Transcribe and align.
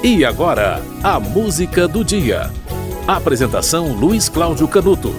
E 0.00 0.24
agora, 0.24 0.80
a 1.02 1.18
música 1.18 1.88
do 1.88 2.04
dia. 2.04 2.52
Apresentação 3.04 3.94
Luiz 3.94 4.28
Cláudio 4.28 4.68
Canuto. 4.68 5.12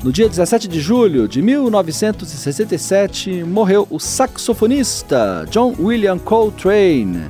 No 0.00 0.12
dia 0.12 0.28
17 0.28 0.68
de 0.68 0.80
julho 0.80 1.26
de 1.26 1.42
1967, 1.42 3.42
morreu 3.42 3.84
o 3.90 3.98
saxofonista 3.98 5.44
John 5.50 5.74
William 5.76 6.20
Coltrane, 6.20 7.24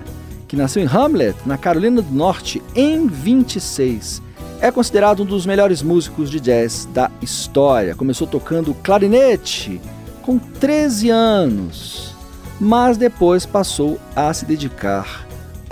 que 0.46 0.54
nasceu 0.54 0.82
em 0.82 0.86
Hamlet, 0.86 1.34
na 1.46 1.56
Carolina 1.56 2.02
do 2.02 2.14
Norte, 2.14 2.62
em 2.74 3.06
26. 3.06 4.20
É 4.60 4.70
considerado 4.70 5.22
um 5.22 5.26
dos 5.26 5.46
melhores 5.46 5.82
músicos 5.82 6.30
de 6.30 6.40
jazz 6.40 6.86
da 6.92 7.10
história. 7.22 7.94
Começou 7.94 8.26
tocando 8.26 8.74
clarinete 8.82 9.80
com 10.20 10.38
13 10.38 11.08
anos, 11.08 12.14
mas 12.60 12.98
depois 12.98 13.46
passou 13.46 13.98
a 14.14 14.30
se 14.34 14.44
dedicar 14.44 15.24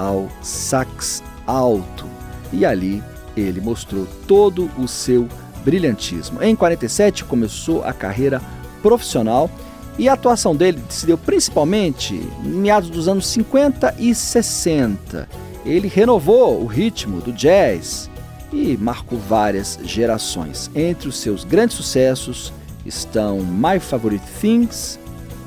ao 0.03 0.29
sax 0.43 1.23
alto. 1.47 2.07
E 2.53 2.67
ali 2.67 3.03
ele 3.37 3.61
mostrou 3.61 4.07
todo 4.27 4.69
o 4.77 4.89
seu 4.89 5.29
brilhantismo. 5.65 6.43
Em 6.43 6.57
47 6.57 7.25
começou 7.25 7.85
a 7.85 7.93
carreira 7.93 8.43
profissional 8.83 9.49
e 9.97 10.09
a 10.09 10.15
atuação 10.15 10.57
dele 10.57 10.83
se 10.89 11.07
deu 11.07 11.17
principalmente 11.17 12.15
em 12.45 12.49
meados 12.49 12.91
dos 12.91 13.07
anos 13.07 13.27
50 13.29 13.95
e 13.99 14.15
60. 14.15 15.29
Ele 15.65 15.87
renovou 15.87 16.61
o 16.61 16.67
ritmo 16.67 17.21
do 17.21 17.33
jazz 17.33 18.11
e 18.53 18.77
marcou 18.77 19.19
várias 19.19 19.79
gerações. 19.85 20.71
Entre 20.75 21.09
os 21.09 21.17
seus 21.17 21.45
grandes 21.45 21.77
sucessos 21.77 22.53
estão 22.85 23.39
My 23.41 23.79
Favorite 23.79 24.25
Things, 24.41 24.99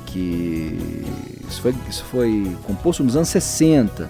que 0.06 1.04
isso 1.46 1.60
foi, 1.60 1.74
isso 1.88 2.04
foi 2.04 2.56
composto 2.66 3.04
nos 3.04 3.14
anos 3.14 3.28
60, 3.28 4.08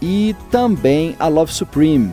e 0.00 0.34
também 0.50 1.14
a 1.18 1.28
Love 1.28 1.52
Supreme. 1.52 2.12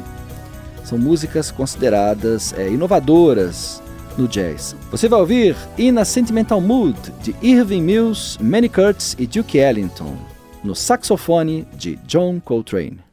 São 0.84 0.98
músicas 0.98 1.52
consideradas 1.52 2.54
é, 2.54 2.70
inovadoras 2.70 3.82
no 4.18 4.28
jazz. 4.28 4.76
Você 4.92 5.08
vai 5.08 5.20
ouvir 5.20 5.56
In 5.78 5.98
a 5.98 6.06
Sentimental 6.06 6.62
Mood 6.62 6.98
de 7.22 7.36
Irving 7.42 7.82
Mills, 7.82 8.42
Manny 8.42 8.70
Curtis 8.70 9.16
e 9.20 9.28
Duke 9.28 9.58
Ellington, 9.58 10.16
no 10.64 10.76
saxofone 10.76 11.68
de 11.74 11.98
John 12.08 12.40
Coltrane. 12.40 13.05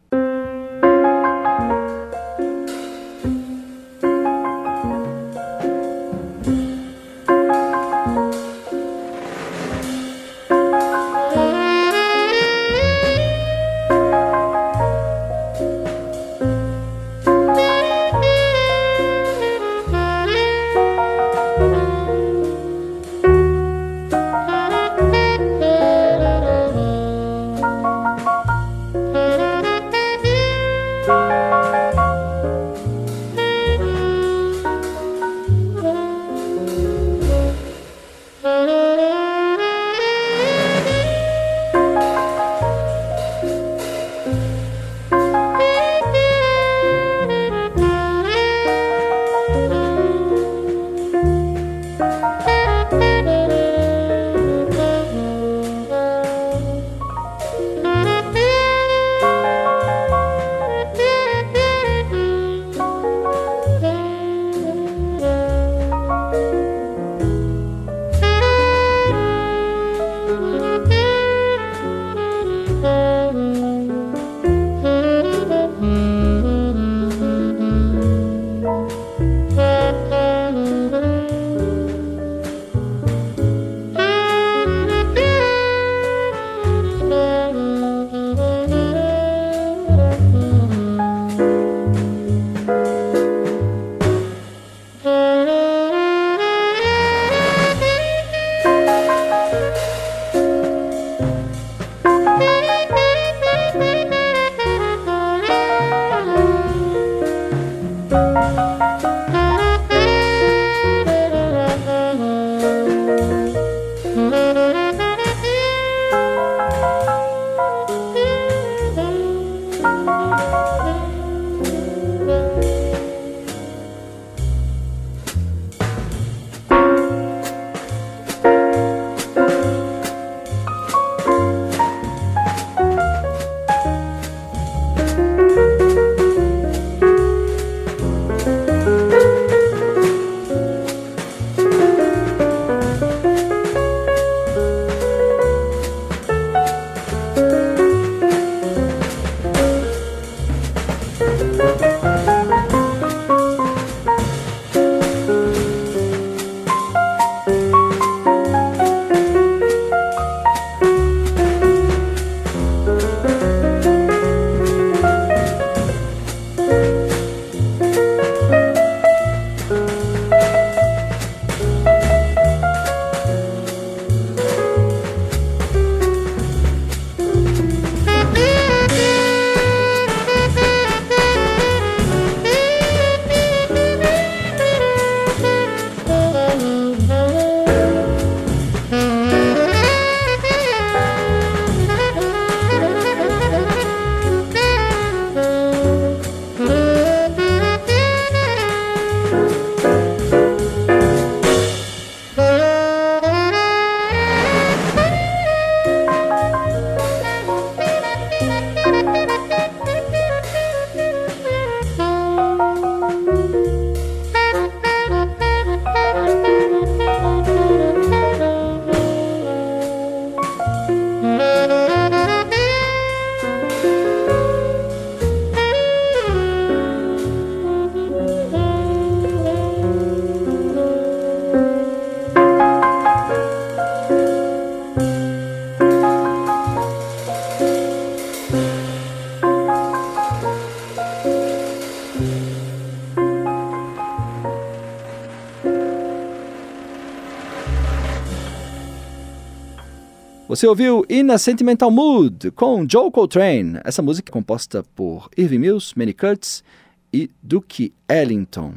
Você 250.53 250.67
ouviu 250.67 251.03
In 251.09 251.31
a 251.31 251.39
Sentimental 251.39 251.91
Mood 251.91 252.51
com 252.51 252.87
Joe 252.87 253.11
Coltrane. 253.11 253.81
Essa 253.85 254.03
música 254.03 254.31
é 254.31 254.35
composta 254.35 254.85
por 254.95 255.31
Irving 255.35 255.61
Mills, 255.61 255.95
Manny 255.97 256.13
Curtis 256.13 256.63
e 257.11 257.31
Duke 257.43 257.95
Ellington. 258.07 258.75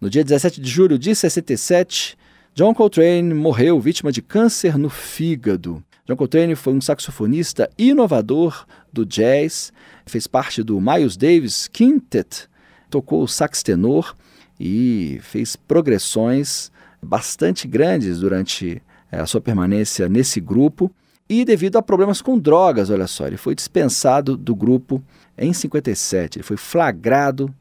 No 0.00 0.08
dia 0.08 0.22
17 0.22 0.60
de 0.60 0.70
julho 0.70 0.96
de 0.96 1.12
67, 1.12 2.16
John 2.54 2.72
Coltrane 2.72 3.34
morreu 3.34 3.80
vítima 3.80 4.12
de 4.12 4.22
câncer 4.22 4.78
no 4.78 4.88
fígado. 4.88 5.82
John 6.06 6.14
Coltrane 6.14 6.54
foi 6.54 6.74
um 6.74 6.80
saxofonista 6.80 7.68
inovador 7.76 8.64
do 8.92 9.04
jazz, 9.04 9.72
fez 10.06 10.28
parte 10.28 10.62
do 10.62 10.80
Miles 10.80 11.16
Davis 11.16 11.66
Quintet, 11.66 12.48
tocou 12.88 13.24
o 13.24 13.26
sax 13.26 13.64
tenor 13.64 14.14
e 14.60 15.18
fez 15.22 15.56
progressões 15.56 16.70
bastante 17.02 17.66
grandes 17.66 18.20
durante 18.20 18.80
eh, 19.10 19.18
a 19.18 19.26
sua 19.26 19.40
permanência 19.40 20.08
nesse 20.08 20.40
grupo. 20.40 20.88
E 21.28 21.44
devido 21.44 21.76
a 21.76 21.82
problemas 21.82 22.22
com 22.22 22.38
drogas, 22.38 22.88
olha 22.88 23.06
só, 23.06 23.26
ele 23.26 23.36
foi 23.36 23.54
dispensado 23.54 24.36
do 24.36 24.54
grupo 24.54 25.02
em 25.36 25.52
57. 25.52 26.38
Ele 26.38 26.42
foi 26.44 26.56
flagrado 26.56 27.52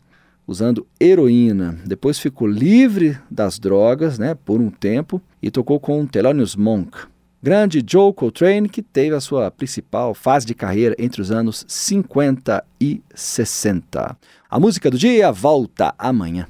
usando 0.48 0.86
heroína. 1.00 1.80
Depois 1.86 2.20
ficou 2.20 2.48
livre 2.48 3.18
das 3.30 3.58
drogas, 3.58 4.20
né, 4.20 4.36
por 4.36 4.62
um 4.62 4.70
tempo 4.70 5.22
e 5.42 5.50
tocou 5.50 5.80
com 5.80 6.06
Thelonious 6.06 6.56
Monk. 6.56 6.98
Grande 7.42 7.84
Joe 7.88 8.14
Coltrane, 8.14 8.70
que 8.70 8.82
teve 8.82 9.16
a 9.16 9.22
sua 9.22 9.52
principal 9.52 10.14
fase 10.14 10.46
de 10.46 10.56
carreira 10.56 10.96
entre 10.98 11.22
os 11.22 11.32
anos 11.32 11.66
50 11.68 12.64
e 12.80 13.02
60. 13.14 14.18
A 14.50 14.60
música 14.60 14.90
do 14.90 14.98
dia 14.98 15.32
volta 15.32 15.94
amanhã. 15.98 16.48